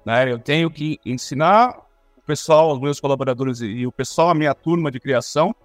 né? 0.06 0.30
Eu 0.30 0.38
tenho 0.38 0.70
que 0.70 1.00
ensinar 1.06 1.78
o 2.18 2.22
pessoal, 2.22 2.74
os 2.74 2.82
meus 2.82 3.00
colaboradores 3.00 3.62
e 3.62 3.88
o 3.88 3.94
pessoal, 3.94 4.32
a 4.32 4.36
minha 4.36 4.54
turma 4.54 4.92
de 4.92 5.00
criação, 5.00 5.56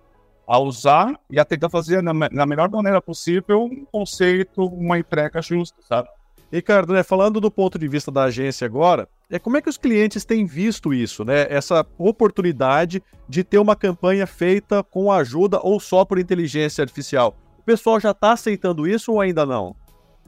a 0.46 0.56
usar 0.56 1.18
e 1.28 1.40
a 1.40 1.44
tentar 1.44 1.68
fazer 1.68 2.00
na, 2.00 2.12
na 2.14 2.46
melhor 2.46 2.70
maneira 2.70 3.02
possível 3.02 3.64
um 3.64 3.84
conceito, 3.86 4.64
uma 4.66 5.00
entrega 5.00 5.42
justa, 5.42 5.82
sabe? 5.82 6.08
Ricardo, 6.52 6.92
né, 6.92 7.02
falando 7.02 7.40
do 7.40 7.50
ponto 7.50 7.76
de 7.76 7.88
vista 7.88 8.12
da 8.12 8.22
agência 8.22 8.64
agora, 8.64 9.08
é 9.28 9.36
como 9.36 9.56
é 9.56 9.60
que 9.60 9.68
os 9.68 9.76
clientes 9.76 10.24
têm 10.24 10.46
visto 10.46 10.94
isso, 10.94 11.24
né? 11.24 11.44
Essa 11.50 11.84
oportunidade 11.98 13.02
de 13.28 13.42
ter 13.42 13.58
uma 13.58 13.74
campanha 13.74 14.28
feita 14.28 14.84
com 14.84 15.10
ajuda 15.10 15.58
ou 15.60 15.80
só 15.80 16.04
por 16.04 16.20
inteligência 16.20 16.82
artificial. 16.82 17.36
Pessoal 17.66 18.00
já 18.00 18.12
está 18.12 18.32
aceitando 18.32 18.86
isso 18.86 19.12
ou 19.12 19.20
ainda 19.20 19.44
não? 19.44 19.76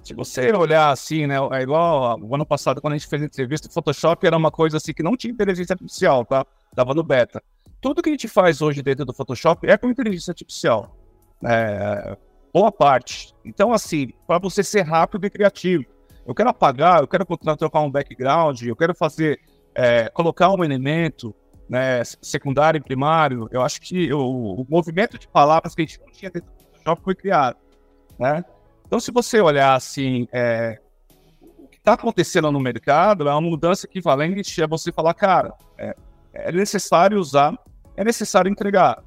Se 0.02 0.12
você 0.12 0.52
olhar 0.52 0.90
assim, 0.90 1.26
né, 1.26 1.37
é 1.52 1.62
igual 1.62 2.18
o 2.21 2.35
ano 2.35 2.45
passado 2.45 2.80
quando 2.80 2.92
a 2.95 2.97
gente 2.99 3.09
fez 3.09 3.23
a 3.23 3.25
entrevista, 3.25 3.68
o 3.68 3.73
Photoshop 3.73 4.26
era 4.26 4.37
uma 4.37 4.50
coisa 4.50 4.76
assim 4.76 4.92
que 4.92 5.02
não 5.02 5.16
tinha 5.16 5.33
inteligência 5.33 5.73
artificial, 5.73 6.25
tá? 6.25 6.45
Tava 6.75 6.92
no 6.95 7.02
beta 7.02 7.42
tudo 7.80 8.02
que 8.02 8.09
a 8.09 8.12
gente 8.12 8.28
faz 8.28 8.61
hoje 8.61 8.83
dentro 8.83 9.04
do 9.04 9.12
Photoshop 9.12 9.66
é 9.68 9.76
com 9.76 9.88
inteligência 9.88 10.33
artificial. 10.33 10.97
É, 11.45 12.16
boa 12.52 12.73
parte. 12.73 13.35
Então, 13.45 13.73
assim, 13.73 14.11
para 14.26 14.38
você 14.38 14.62
ser 14.62 14.83
rápido 14.83 15.26
e 15.26 15.30
criativo, 15.30 15.85
eu 16.26 16.35
quero 16.35 16.50
apagar, 16.50 17.00
eu 17.00 17.09
quero 17.09 17.25
trocar 17.57 17.80
um 17.80 17.90
background, 17.90 18.62
eu 18.62 18.76
quero 18.76 18.95
fazer, 18.95 19.40
é, 19.75 20.09
colocar 20.11 20.50
um 20.50 20.64
elemento 20.64 21.35
né, 21.68 22.02
secundário 22.04 22.78
e 22.78 22.83
primário. 22.83 23.49
Eu 23.50 23.62
acho 23.62 23.80
que 23.80 24.12
o, 24.12 24.21
o, 24.61 24.66
movimento 24.68 25.18
de 25.18 25.28
palavras 25.28 25.75
que 25.75 25.83
a 25.83 25.87
gente 25.87 26.00
não 26.00 26.11
tinha 26.11 26.30
dentro 26.30 26.50
do 26.50 26.58
Photoshop 26.79 27.03
foi 27.05 27.15
criado. 27.15 27.57
Né? 28.19 28.45
Então, 28.87 28.99
se 28.99 29.11
você 29.11 29.41
olhar 29.41 29.75
assim, 29.75 30.27
é, 30.33 30.81
o 31.41 31.69
que 31.69 31.77
está 31.79 31.93
acontecendo 31.93 32.51
no 32.51 32.61
mercado 32.61 33.29
é 33.29 33.33
uma 33.33 33.41
mudança 33.41 33.87
equivalente 33.87 34.63
a 34.63 34.67
você 34.67 34.91
falar, 34.91 35.15
cara, 35.15 35.55
é, 35.77 35.95
é 36.33 36.53
necessário 36.53 37.19
usar 37.19 37.55
é 37.99 38.05
necessário 38.05 38.49
entregar. 38.49 39.03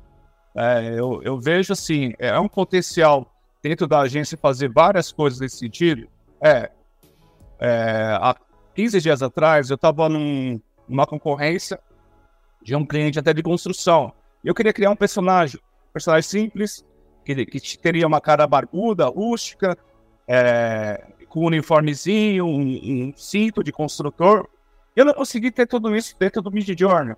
É, 0.53 0.99
eu, 0.99 1.23
eu, 1.23 1.39
vejo 1.39 1.71
assim, 1.71 2.11
é 2.19 2.37
um 2.37 2.49
potencial 2.49 3.25
dentro 3.63 3.87
da 3.87 4.01
agência 4.01 4.37
fazer 4.37 4.69
várias 4.69 5.13
coisas 5.13 5.39
nesse 5.39 5.57
sentido. 5.59 6.09
É, 6.41 6.69
é 7.57 8.17
há 8.19 8.35
15 8.75 8.99
dias 8.99 9.23
atrás 9.23 9.69
eu 9.69 9.75
estava 9.75 10.09
num, 10.09 10.59
numa 10.89 11.07
concorrência 11.07 11.79
de 12.61 12.75
um 12.75 12.85
cliente 12.85 13.17
até 13.17 13.33
de 13.33 13.41
construção. 13.41 14.11
E 14.43 14.49
eu 14.49 14.53
queria 14.53 14.73
criar 14.73 14.91
um 14.91 14.95
personagem, 14.95 15.57
um 15.89 15.93
personagem 15.93 16.29
simples, 16.29 16.83
que, 17.23 17.45
que 17.45 17.77
teria 17.77 18.07
uma 18.07 18.21
cara 18.21 18.47
barbuda, 18.47 19.07
rústica, 19.07 19.77
é, 20.27 21.03
com 21.27 21.41
um 21.41 21.45
uniformezinho, 21.47 22.45
um, 22.45 23.07
um, 23.07 23.13
cinto 23.15 23.63
de 23.63 23.71
construtor. 23.71 24.47
Eu 24.95 25.05
não 25.05 25.13
consegui 25.13 25.51
ter 25.51 25.67
tudo 25.67 25.95
isso 25.95 26.15
dentro 26.19 26.41
do 26.41 26.51
Mid 26.51 26.67
Journey. 26.77 27.15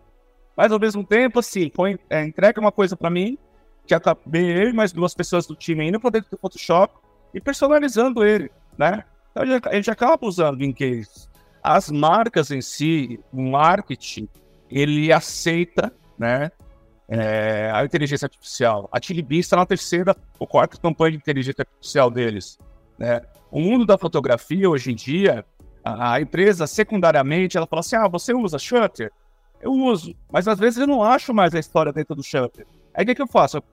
Mas 0.55 0.71
ao 0.71 0.79
mesmo 0.79 1.03
tempo, 1.03 1.39
assim, 1.39 1.69
põe, 1.69 1.97
é, 2.09 2.23
entrega 2.23 2.59
uma 2.59 2.71
coisa 2.71 2.95
para 2.95 3.09
mim, 3.09 3.37
que 3.85 3.93
acabei 3.93 4.63
eu 4.63 4.69
e 4.69 4.73
mais 4.73 4.91
duas 4.91 5.13
pessoas 5.13 5.47
do 5.47 5.55
time 5.55 5.87
indo 5.87 5.99
para 5.99 6.11
dentro 6.11 6.29
do 6.31 6.37
Photoshop 6.37 6.93
e 7.33 7.41
personalizando 7.41 8.23
ele, 8.23 8.51
né? 8.77 9.03
Então 9.31 9.43
a 9.69 9.75
gente 9.75 9.89
acaba 9.89 10.27
usando 10.27 10.61
em 10.61 10.71
case. 10.71 11.27
As 11.61 11.89
marcas 11.89 12.51
em 12.51 12.61
si, 12.61 13.19
o 13.31 13.41
marketing, 13.41 14.29
ele 14.69 15.11
aceita, 15.11 15.91
né? 16.17 16.51
É, 17.09 17.69
a 17.73 17.83
inteligência 17.83 18.25
artificial. 18.25 18.89
A 18.91 18.99
Tilibee 18.99 19.39
está 19.39 19.57
na 19.57 19.65
terceira 19.65 20.15
ou 20.39 20.47
quarta 20.47 20.77
campanha 20.77 21.11
de 21.11 21.17
inteligência 21.17 21.61
artificial 21.61 22.09
deles. 22.09 22.57
Né? 22.97 23.21
O 23.51 23.59
mundo 23.59 23.85
da 23.85 23.97
fotografia, 23.97 24.69
hoje 24.69 24.91
em 24.91 24.95
dia, 24.95 25.45
a, 25.83 26.13
a 26.13 26.21
empresa, 26.21 26.65
secundariamente, 26.65 27.57
ela 27.57 27.67
fala 27.67 27.81
assim, 27.81 27.95
ah, 27.95 28.07
você 28.07 28.33
usa 28.33 28.57
Shutter? 28.57 29.11
eu 29.63 29.71
uso. 29.71 30.13
Mas 30.31 30.47
às 30.47 30.59
vezes 30.59 30.79
eu 30.79 30.85
não 30.85 31.01
acho 31.01 31.33
mais 31.33 31.55
a 31.55 31.59
história 31.59 31.91
dentro 31.91 32.13
do 32.13 32.21
Shutter. 32.21 32.67
Aí 32.93 33.03
o 33.03 33.07
que, 33.07 33.15
que 33.15 33.21
eu 33.21 33.27
faço? 33.27 33.57
Eu 33.57 33.63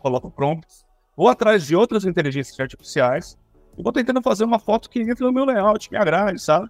coloco 0.00 0.30
prompts, 0.30 0.84
vou 1.16 1.28
atrás 1.28 1.66
de 1.66 1.76
outras 1.76 2.04
inteligências 2.04 2.58
artificiais 2.58 3.38
e 3.78 3.82
vou 3.82 3.92
tentando 3.92 4.20
fazer 4.20 4.44
uma 4.44 4.58
foto 4.58 4.90
que 4.90 5.00
entre 5.00 5.24
no 5.24 5.32
meu 5.32 5.44
layout, 5.44 5.90
me 5.90 5.96
agrade, 5.96 6.40
sabe? 6.40 6.68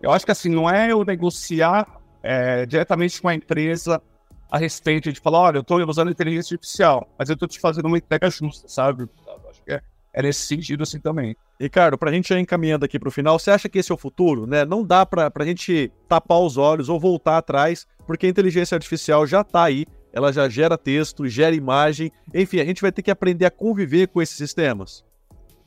Eu 0.00 0.10
acho 0.10 0.24
que 0.24 0.32
assim, 0.32 0.48
não 0.48 0.68
é 0.68 0.90
eu 0.90 1.04
negociar 1.04 1.86
é, 2.22 2.64
diretamente 2.64 3.20
com 3.20 3.28
a 3.28 3.34
empresa 3.34 4.02
a 4.50 4.58
respeito 4.58 5.12
de 5.12 5.20
falar, 5.20 5.40
olha, 5.40 5.58
eu 5.58 5.62
estou 5.62 5.78
usando 5.86 6.10
inteligência 6.10 6.54
artificial, 6.54 7.08
mas 7.18 7.28
eu 7.28 7.34
estou 7.34 7.48
te 7.48 7.60
fazendo 7.60 7.86
uma 7.86 7.98
entrega 7.98 8.30
justa, 8.30 8.68
sabe? 8.68 9.08
Acho 9.50 9.62
que 9.62 9.72
é, 9.72 9.80
é 10.12 10.22
nesse 10.22 10.40
sentido 10.40 10.82
assim 10.82 10.98
também. 10.98 11.36
Ricardo, 11.60 11.98
para 11.98 12.10
a 12.10 12.12
gente 12.12 12.28
já 12.28 12.38
encaminhando 12.38 12.84
aqui 12.84 12.98
para 12.98 13.08
o 13.08 13.12
final, 13.12 13.38
você 13.38 13.50
acha 13.50 13.68
que 13.68 13.78
esse 13.78 13.92
é 13.92 13.94
o 13.94 13.98
futuro? 13.98 14.46
Né? 14.46 14.64
Não 14.64 14.84
dá 14.84 15.04
para 15.04 15.30
a 15.34 15.44
gente 15.44 15.92
tapar 16.08 16.40
os 16.40 16.56
olhos 16.56 16.88
ou 16.88 16.98
voltar 16.98 17.38
atrás 17.38 17.86
porque 18.06 18.26
a 18.26 18.30
inteligência 18.30 18.74
artificial 18.74 19.26
já 19.26 19.42
está 19.42 19.64
aí, 19.64 19.84
ela 20.12 20.32
já 20.32 20.48
gera 20.48 20.78
texto, 20.78 21.28
gera 21.28 21.54
imagem, 21.54 22.10
enfim, 22.32 22.58
a 22.58 22.64
gente 22.64 22.80
vai 22.80 22.90
ter 22.90 23.02
que 23.02 23.10
aprender 23.10 23.44
a 23.44 23.50
conviver 23.50 24.08
com 24.08 24.22
esses 24.22 24.36
sistemas. 24.36 25.04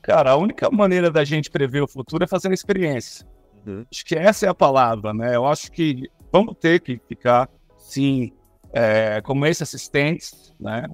Cara, 0.01 0.31
a 0.31 0.35
única 0.35 0.71
maneira 0.71 1.11
da 1.11 1.23
gente 1.23 1.51
prever 1.51 1.81
o 1.81 1.87
futuro 1.87 2.23
é 2.23 2.27
fazendo 2.27 2.53
experiência. 2.53 3.27
Uhum. 3.65 3.85
Acho 3.91 4.03
que 4.03 4.15
essa 4.15 4.47
é 4.47 4.49
a 4.49 4.55
palavra, 4.55 5.13
né? 5.13 5.35
Eu 5.35 5.45
acho 5.45 5.71
que 5.71 6.09
vamos 6.31 6.55
ter 6.59 6.79
que 6.79 6.99
ficar, 7.07 7.47
sim, 7.77 8.33
é, 8.73 9.21
como 9.21 9.45
esses 9.45 9.61
assistentes, 9.61 10.53
né? 10.59 10.85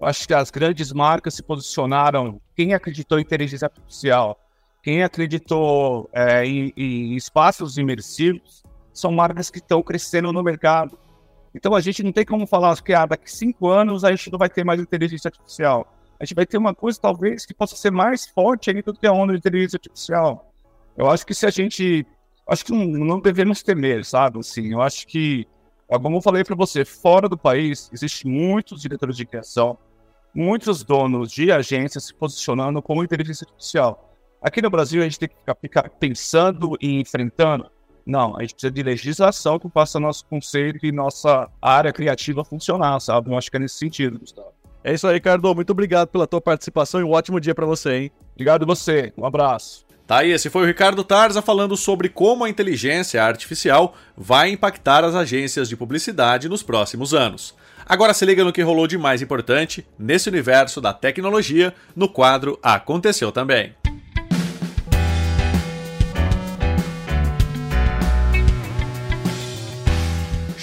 Eu 0.00 0.06
acho 0.06 0.26
que 0.26 0.34
as 0.34 0.50
grandes 0.50 0.92
marcas 0.92 1.34
se 1.34 1.42
posicionaram. 1.42 2.40
Quem 2.54 2.72
acreditou 2.72 3.18
em 3.18 3.22
inteligência 3.22 3.66
artificial, 3.66 4.38
quem 4.82 5.02
acreditou 5.02 6.08
é, 6.12 6.44
em, 6.46 6.72
em 6.76 7.16
espaços 7.16 7.76
imersivos, 7.76 8.62
são 8.92 9.10
marcas 9.12 9.50
que 9.50 9.58
estão 9.58 9.82
crescendo 9.82 10.32
no 10.32 10.42
mercado. 10.42 10.98
Então 11.54 11.74
a 11.74 11.80
gente 11.80 12.02
não 12.02 12.12
tem 12.12 12.24
como 12.24 12.46
falar 12.46 12.80
que 12.80 12.92
ah, 12.92 13.06
daqui 13.06 13.30
cinco 13.30 13.68
anos 13.68 14.04
a 14.04 14.10
gente 14.10 14.30
não 14.30 14.38
vai 14.38 14.48
ter 14.48 14.64
mais 14.64 14.80
inteligência 14.80 15.28
artificial. 15.28 15.86
A 16.20 16.24
gente 16.24 16.34
vai 16.34 16.46
ter 16.46 16.58
uma 16.58 16.74
coisa 16.74 16.98
talvez 17.00 17.46
que 17.46 17.54
possa 17.54 17.76
ser 17.76 17.90
mais 17.90 18.26
forte 18.26 18.70
ainda 18.70 18.92
do 18.92 18.98
que 18.98 19.06
a 19.06 19.12
onda 19.12 19.32
de 19.32 19.38
inteligência 19.38 19.76
artificial. 19.76 20.52
Eu 20.96 21.08
acho 21.08 21.24
que 21.24 21.34
se 21.34 21.46
a 21.46 21.50
gente, 21.50 22.04
acho 22.48 22.64
que 22.64 22.72
não, 22.72 22.84
não 22.84 23.20
devemos 23.20 23.62
temer, 23.62 24.04
sabe? 24.04 24.40
Assim, 24.40 24.72
eu 24.72 24.82
acho 24.82 25.06
que, 25.06 25.46
como 25.88 26.16
eu 26.16 26.20
falei 26.20 26.44
para 26.44 26.54
você, 26.54 26.84
fora 26.84 27.28
do 27.28 27.38
país 27.38 27.88
existem 27.92 28.30
muitos 28.30 28.82
diretores 28.82 29.16
de 29.16 29.24
criação, 29.24 29.78
muitos 30.34 30.84
donos 30.84 31.30
de 31.30 31.50
agências 31.50 32.04
se 32.04 32.14
posicionando 32.14 32.82
como 32.82 33.02
inteligência 33.02 33.46
artificial. 33.46 34.14
Aqui 34.42 34.60
no 34.60 34.70
Brasil 34.70 35.00
a 35.00 35.04
gente 35.04 35.18
tem 35.18 35.28
que 35.28 35.34
ficar, 35.60 35.88
pensando 35.90 36.76
e 36.80 37.00
enfrentando 37.00 37.70
não, 38.08 38.38
a 38.38 38.40
gente 38.40 38.54
precisa 38.54 38.70
de 38.70 38.82
legislação 38.82 39.58
que 39.58 39.68
faça 39.68 40.00
nosso 40.00 40.24
conceito 40.24 40.86
e 40.86 40.90
nossa 40.90 41.46
área 41.60 41.92
criativa 41.92 42.42
funcionar, 42.42 42.98
sabe? 43.00 43.30
Eu 43.30 43.36
acho 43.36 43.50
que 43.50 43.58
é 43.58 43.60
nesse 43.60 43.76
sentido, 43.76 44.18
Gustavo. 44.18 44.54
É 44.82 44.94
isso 44.94 45.06
aí, 45.06 45.12
Ricardo. 45.12 45.54
Muito 45.54 45.70
obrigado 45.70 46.08
pela 46.08 46.26
tua 46.26 46.40
participação 46.40 47.00
e 47.00 47.04
um 47.04 47.10
ótimo 47.10 47.38
dia 47.38 47.54
para 47.54 47.66
você, 47.66 47.94
hein? 47.98 48.12
Obrigado 48.32 48.64
você. 48.64 49.12
Um 49.14 49.26
abraço. 49.26 49.87
Tá 50.08 50.20
aí, 50.20 50.32
esse 50.32 50.48
foi 50.48 50.62
o 50.62 50.66
Ricardo 50.66 51.04
Tarza 51.04 51.42
falando 51.42 51.76
sobre 51.76 52.08
como 52.08 52.42
a 52.42 52.48
inteligência 52.48 53.22
artificial 53.22 53.94
vai 54.16 54.48
impactar 54.48 55.04
as 55.04 55.14
agências 55.14 55.68
de 55.68 55.76
publicidade 55.76 56.48
nos 56.48 56.62
próximos 56.62 57.12
anos. 57.12 57.54
Agora 57.84 58.14
se 58.14 58.24
liga 58.24 58.42
no 58.42 58.50
que 58.50 58.62
rolou 58.62 58.86
de 58.86 58.96
mais 58.96 59.20
importante 59.20 59.86
nesse 59.98 60.30
universo 60.30 60.80
da 60.80 60.94
tecnologia 60.94 61.74
no 61.94 62.08
quadro 62.08 62.58
Aconteceu 62.62 63.30
Também. 63.30 63.74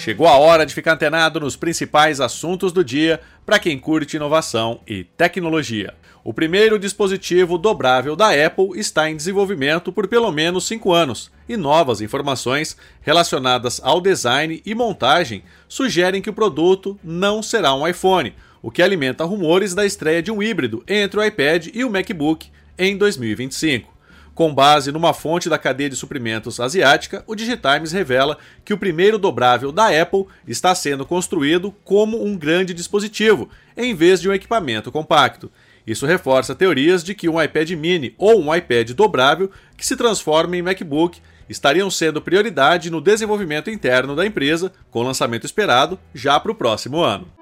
Chegou 0.06 0.28
a 0.28 0.36
hora 0.36 0.64
de 0.64 0.72
ficar 0.72 0.92
antenado 0.92 1.40
nos 1.40 1.56
principais 1.56 2.20
assuntos 2.20 2.70
do 2.70 2.84
dia 2.84 3.20
para 3.44 3.58
quem 3.58 3.76
curte 3.76 4.14
inovação 4.14 4.78
e 4.86 5.02
tecnologia. 5.02 5.94
O 6.22 6.32
primeiro 6.32 6.78
dispositivo 6.78 7.58
dobrável 7.58 8.14
da 8.14 8.28
Apple 8.28 8.78
está 8.78 9.10
em 9.10 9.16
desenvolvimento 9.16 9.90
por 9.90 10.06
pelo 10.06 10.30
menos 10.30 10.64
5 10.68 10.92
anos, 10.92 11.32
e 11.48 11.56
novas 11.56 12.00
informações 12.00 12.76
relacionadas 13.02 13.80
ao 13.82 14.00
design 14.00 14.62
e 14.64 14.76
montagem 14.76 15.42
sugerem 15.66 16.22
que 16.22 16.30
o 16.30 16.34
produto 16.34 16.96
não 17.02 17.42
será 17.42 17.74
um 17.74 17.84
iPhone, 17.84 18.32
o 18.62 18.70
que 18.70 18.82
alimenta 18.82 19.24
rumores 19.24 19.74
da 19.74 19.84
estreia 19.84 20.22
de 20.22 20.30
um 20.30 20.40
híbrido 20.40 20.84
entre 20.86 21.18
o 21.18 21.24
iPad 21.24 21.66
e 21.74 21.84
o 21.84 21.90
MacBook 21.90 22.48
em 22.78 22.96
2025. 22.96 23.95
Com 24.36 24.54
base 24.54 24.92
numa 24.92 25.14
fonte 25.14 25.48
da 25.48 25.56
cadeia 25.56 25.88
de 25.88 25.96
suprimentos 25.96 26.60
asiática, 26.60 27.24
o 27.26 27.34
Digitimes 27.34 27.90
revela 27.90 28.36
que 28.66 28.74
o 28.74 28.76
primeiro 28.76 29.16
dobrável 29.16 29.72
da 29.72 29.88
Apple 29.88 30.26
está 30.46 30.74
sendo 30.74 31.06
construído 31.06 31.74
como 31.82 32.22
um 32.22 32.36
grande 32.36 32.74
dispositivo, 32.74 33.48
em 33.74 33.94
vez 33.94 34.20
de 34.20 34.28
um 34.28 34.34
equipamento 34.34 34.92
compacto. 34.92 35.50
Isso 35.86 36.04
reforça 36.04 36.54
teorias 36.54 37.02
de 37.02 37.14
que 37.14 37.30
um 37.30 37.42
iPad 37.42 37.70
mini 37.70 38.14
ou 38.18 38.38
um 38.38 38.54
iPad 38.54 38.90
dobrável 38.90 39.50
que 39.74 39.86
se 39.86 39.96
transforma 39.96 40.54
em 40.54 40.60
MacBook 40.60 41.18
estariam 41.48 41.90
sendo 41.90 42.20
prioridade 42.20 42.90
no 42.90 43.00
desenvolvimento 43.00 43.70
interno 43.70 44.14
da 44.14 44.26
empresa, 44.26 44.70
com 44.90 45.02
lançamento 45.02 45.46
esperado 45.46 45.98
já 46.14 46.38
para 46.38 46.52
o 46.52 46.54
próximo 46.54 47.00
ano. 47.00 47.35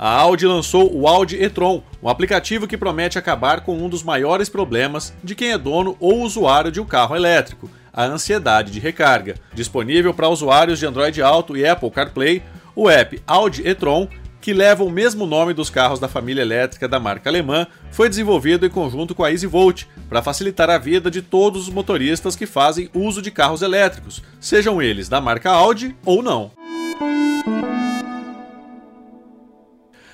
A 0.00 0.08
Audi 0.08 0.46
lançou 0.46 0.90
o 0.90 1.06
Audi 1.06 1.36
e-tron, 1.36 1.82
um 2.02 2.08
aplicativo 2.08 2.66
que 2.66 2.78
promete 2.78 3.18
acabar 3.18 3.60
com 3.60 3.76
um 3.76 3.86
dos 3.86 4.02
maiores 4.02 4.48
problemas 4.48 5.12
de 5.22 5.34
quem 5.34 5.52
é 5.52 5.58
dono 5.58 5.94
ou 6.00 6.22
usuário 6.22 6.72
de 6.72 6.80
um 6.80 6.86
carro 6.86 7.14
elétrico, 7.14 7.70
a 7.92 8.06
ansiedade 8.06 8.72
de 8.72 8.80
recarga. 8.80 9.34
Disponível 9.52 10.14
para 10.14 10.30
usuários 10.30 10.78
de 10.78 10.86
Android 10.86 11.20
Auto 11.20 11.54
e 11.54 11.66
Apple 11.66 11.90
CarPlay, 11.90 12.42
o 12.74 12.88
app 12.88 13.20
Audi 13.26 13.68
e-tron 13.68 14.08
que 14.40 14.54
leva 14.54 14.82
o 14.82 14.88
mesmo 14.88 15.26
nome 15.26 15.52
dos 15.52 15.68
carros 15.68 16.00
da 16.00 16.08
família 16.08 16.40
elétrica 16.40 16.88
da 16.88 16.98
marca 16.98 17.28
alemã, 17.28 17.66
foi 17.90 18.08
desenvolvido 18.08 18.64
em 18.64 18.70
conjunto 18.70 19.14
com 19.14 19.22
a 19.22 19.30
EasyVolt 19.30 19.84
para 20.08 20.22
facilitar 20.22 20.70
a 20.70 20.78
vida 20.78 21.10
de 21.10 21.20
todos 21.20 21.68
os 21.68 21.74
motoristas 21.74 22.34
que 22.34 22.46
fazem 22.46 22.88
uso 22.94 23.20
de 23.20 23.30
carros 23.30 23.60
elétricos, 23.60 24.22
sejam 24.40 24.80
eles 24.80 25.10
da 25.10 25.20
marca 25.20 25.50
Audi 25.50 25.94
ou 26.06 26.22
não. 26.22 26.50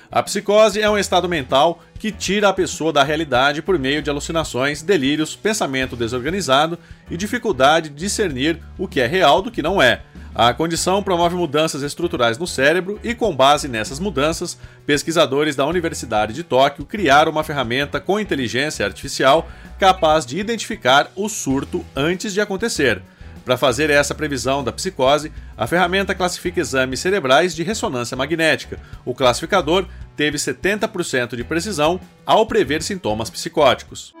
A 0.09 0.23
psicose 0.23 0.81
é 0.81 0.89
um 0.89 0.97
estado 0.97 1.27
mental 1.27 1.83
que 1.99 2.11
tira 2.11 2.47
a 2.47 2.53
pessoa 2.53 2.93
da 2.93 3.03
realidade 3.03 3.61
por 3.61 3.77
meio 3.77 4.01
de 4.01 4.09
alucinações, 4.09 4.81
delírios, 4.81 5.35
pensamento 5.35 5.95
desorganizado 5.95 6.79
e 7.11 7.17
dificuldade 7.17 7.89
de 7.89 7.95
discernir 7.95 8.59
o 8.77 8.87
que 8.87 9.01
é 9.01 9.07
real 9.07 9.41
do 9.41 9.51
que 9.51 9.61
não 9.61 9.81
é. 9.81 10.01
A 10.33 10.53
condição 10.53 11.01
promove 11.01 11.35
mudanças 11.35 11.81
estruturais 11.81 12.37
no 12.37 12.45
cérebro 12.45 12.99
e, 13.03 13.15
com 13.15 13.35
base 13.35 13.67
nessas 13.67 13.99
mudanças, 13.99 14.57
pesquisadores 14.85 15.55
da 15.55 15.65
Universidade 15.65 16.31
de 16.31 16.43
Tóquio 16.43 16.85
criaram 16.85 17.31
uma 17.31 17.43
ferramenta 17.43 17.99
com 17.99 18.19
inteligência 18.19 18.85
artificial 18.85 19.49
capaz 19.79 20.25
de 20.25 20.39
identificar 20.39 21.11
o 21.15 21.27
surto 21.27 21.83
antes 21.95 22.33
de 22.33 22.39
acontecer. 22.39 23.01
Para 23.47 23.55
fazer 23.55 23.89
essa 23.89 24.13
previsão 24.13 24.61
da 24.61 24.73
psicose, 24.73 25.31
a 25.55 25.65
ferramenta 25.65 26.13
classifica 26.13 26.59
exames 26.59 26.99
cerebrais 26.99 27.55
de 27.55 27.63
ressonância 27.63 28.17
magnética. 28.17 28.77
O 29.05 29.15
classificador 29.15 29.87
teve 30.17 30.37
70% 30.37 31.33
de 31.33 31.45
precisão 31.45 31.97
ao 32.25 32.45
prever 32.45 32.83
sintomas 32.83 33.29
psicóticos. 33.29 34.13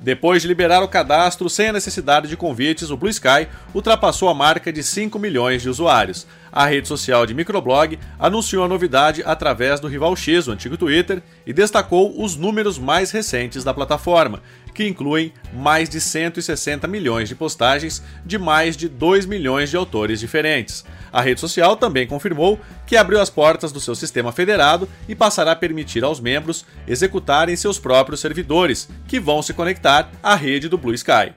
Depois 0.00 0.42
de 0.42 0.48
liberar 0.48 0.82
o 0.82 0.88
cadastro 0.88 1.50
sem 1.50 1.68
a 1.68 1.72
necessidade 1.72 2.28
de 2.28 2.36
convites, 2.36 2.90
o 2.90 2.96
Blue 2.96 3.10
Sky 3.10 3.48
ultrapassou 3.74 4.28
a 4.28 4.34
marca 4.34 4.72
de 4.72 4.82
5 4.82 5.18
milhões 5.18 5.62
de 5.62 5.68
usuários. 5.68 6.26
A 6.52 6.66
rede 6.66 6.86
social 6.86 7.26
de 7.26 7.34
microblog 7.34 7.98
anunciou 8.18 8.64
a 8.64 8.68
novidade 8.68 9.22
através 9.26 9.80
do 9.80 9.88
rival 9.88 10.14
X, 10.14 10.46
o 10.46 10.52
antigo 10.52 10.76
Twitter, 10.76 11.20
e 11.44 11.52
destacou 11.52 12.22
os 12.22 12.36
números 12.36 12.78
mais 12.78 13.10
recentes 13.10 13.64
da 13.64 13.74
plataforma, 13.74 14.40
que 14.78 14.86
incluem 14.86 15.32
mais 15.52 15.88
de 15.88 16.00
160 16.00 16.86
milhões 16.86 17.28
de 17.28 17.34
postagens 17.34 18.00
de 18.24 18.38
mais 18.38 18.76
de 18.76 18.88
2 18.88 19.26
milhões 19.26 19.70
de 19.70 19.76
autores 19.76 20.20
diferentes. 20.20 20.84
A 21.12 21.20
rede 21.20 21.40
social 21.40 21.76
também 21.76 22.06
confirmou 22.06 22.60
que 22.86 22.96
abriu 22.96 23.20
as 23.20 23.28
portas 23.28 23.72
do 23.72 23.80
seu 23.80 23.96
sistema 23.96 24.30
federado 24.30 24.88
e 25.08 25.16
passará 25.16 25.50
a 25.50 25.56
permitir 25.56 26.04
aos 26.04 26.20
membros 26.20 26.64
executarem 26.86 27.56
seus 27.56 27.76
próprios 27.76 28.20
servidores, 28.20 28.88
que 29.08 29.18
vão 29.18 29.42
se 29.42 29.52
conectar 29.52 30.12
à 30.22 30.36
rede 30.36 30.68
do 30.68 30.78
Blue 30.78 30.94
Sky. 30.94 31.34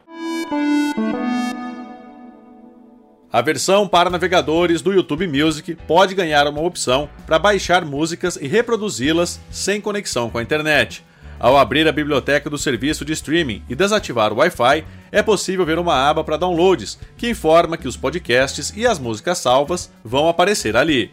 A 3.34 3.42
versão 3.42 3.88
para 3.88 4.12
navegadores 4.12 4.84
do 4.84 4.94
YouTube 4.94 5.26
Music 5.26 5.74
pode 5.88 6.14
ganhar 6.14 6.48
uma 6.48 6.62
opção 6.62 7.10
para 7.26 7.40
baixar 7.40 7.84
músicas 7.84 8.36
e 8.36 8.46
reproduzi-las 8.46 9.40
sem 9.50 9.82
conexão 9.82 10.30
com 10.30 10.38
a 10.38 10.44
internet. 10.44 11.04
Ao 11.42 11.58
abrir 11.58 11.88
a 11.88 11.92
biblioteca 11.92 12.52
do 12.52 12.58
serviço 12.58 13.04
de 13.04 13.14
streaming 13.14 13.64
e 13.68 13.74
desativar 13.74 14.32
o 14.32 14.36
Wi-Fi, 14.36 14.86
é 15.12 15.24
possível 15.24 15.66
ver 15.66 15.80
uma 15.80 15.96
aba 15.96 16.24
para 16.24 16.38
downloads 16.38 17.00
que 17.18 17.28
informa 17.28 17.78
que 17.78 17.88
os 17.88 17.98
podcasts 17.98 18.72
e 18.78 18.86
as 18.86 19.00
músicas 19.00 19.40
salvas 19.40 19.92
vão 20.06 20.30
aparecer 20.30 20.78
ali. 20.78 21.10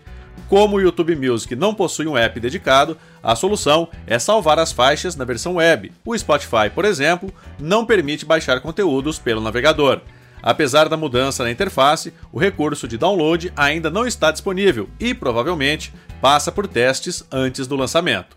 Como 0.46 0.76
o 0.76 0.80
YouTube 0.82 1.16
Music 1.16 1.56
não 1.56 1.72
possui 1.72 2.06
um 2.06 2.14
app 2.14 2.38
dedicado, 2.38 2.98
a 3.22 3.34
solução 3.34 3.88
é 4.06 4.18
salvar 4.18 4.58
as 4.58 4.70
faixas 4.70 5.16
na 5.16 5.24
versão 5.24 5.54
web. 5.54 5.90
O 6.04 6.16
Spotify, 6.16 6.68
por 6.74 6.84
exemplo, 6.84 7.32
não 7.58 7.86
permite 7.86 8.26
baixar 8.26 8.60
conteúdos 8.60 9.18
pelo 9.18 9.40
navegador. 9.40 10.02
Apesar 10.42 10.90
da 10.90 10.96
mudança 10.96 11.42
na 11.42 11.50
interface, 11.50 12.12
o 12.30 12.38
recurso 12.38 12.86
de 12.86 12.98
download 12.98 13.50
ainda 13.56 13.88
não 13.88 14.06
está 14.06 14.30
disponível 14.30 14.90
e 15.00 15.14
provavelmente 15.14 15.90
passa 16.20 16.52
por 16.52 16.66
testes 16.66 17.24
antes 17.32 17.66
do 17.66 17.76
lançamento. 17.76 18.36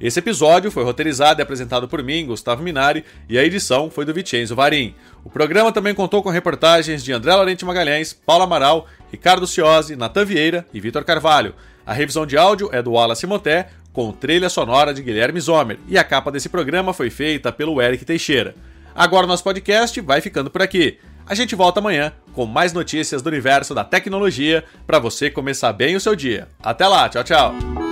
Esse 0.00 0.18
episódio 0.18 0.70
foi 0.70 0.82
roteirizado 0.82 1.40
e 1.40 1.42
apresentado 1.42 1.86
por 1.86 2.02
mim, 2.02 2.24
Gustavo 2.24 2.62
Minari, 2.62 3.04
e 3.28 3.38
a 3.38 3.44
edição 3.44 3.90
foi 3.90 4.06
do 4.06 4.14
Vicenzo 4.14 4.56
Varim. 4.56 4.94
O 5.22 5.28
programa 5.28 5.70
também 5.72 5.94
contou 5.94 6.22
com 6.22 6.30
reportagens 6.30 7.04
de 7.04 7.12
André 7.12 7.34
Laurenti 7.34 7.66
Magalhães, 7.66 8.14
Paulo 8.14 8.44
Amaral, 8.44 8.86
Ricardo 9.10 9.46
Ciosi, 9.46 9.96
Natan 9.96 10.24
Vieira 10.24 10.66
e 10.72 10.80
Vitor 10.80 11.04
Carvalho. 11.04 11.54
A 11.84 11.92
revisão 11.92 12.24
de 12.24 12.38
áudio 12.38 12.70
é 12.72 12.80
do 12.80 12.92
Wallace 12.92 13.26
Moté, 13.26 13.68
com 13.92 14.10
trilha 14.10 14.48
sonora 14.48 14.94
de 14.94 15.02
Guilherme 15.02 15.40
Zomer, 15.40 15.78
e 15.86 15.98
a 15.98 16.04
capa 16.04 16.30
desse 16.30 16.48
programa 16.48 16.94
foi 16.94 17.10
feita 17.10 17.52
pelo 17.52 17.82
Eric 17.82 18.04
Teixeira. 18.04 18.54
Agora 18.94 19.26
o 19.26 19.28
nosso 19.28 19.44
podcast 19.44 20.00
vai 20.00 20.22
ficando 20.22 20.48
por 20.48 20.62
aqui. 20.62 20.98
A 21.26 21.34
gente 21.34 21.54
volta 21.54 21.78
amanhã 21.78 22.12
com 22.32 22.46
mais 22.46 22.72
notícias 22.72 23.20
do 23.20 23.28
universo 23.28 23.74
da 23.74 23.84
tecnologia 23.84 24.64
para 24.86 24.98
você 24.98 25.30
começar 25.30 25.72
bem 25.72 25.94
o 25.94 26.00
seu 26.00 26.16
dia. 26.16 26.48
Até 26.62 26.86
lá, 26.86 27.08
tchau, 27.08 27.22
tchau. 27.22 27.89